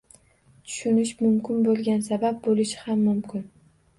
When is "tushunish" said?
0.69-1.09